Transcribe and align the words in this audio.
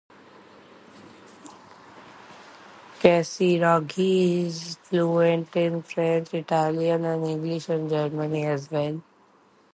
Casiraghi 2.99 4.45
is 4.47 4.77
fluent 4.77 5.55
in 5.55 5.83
French, 5.83 6.33
Italian, 6.33 7.05
English 7.05 7.69
and 7.69 7.87
German 7.87 8.33
as 8.37 8.71
well. 8.71 9.03